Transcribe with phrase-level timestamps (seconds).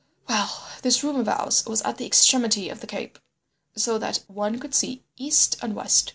[0.27, 3.19] "Well, this room of ours was at the extremity of the cape,
[3.75, 6.09] so that one could see east and west.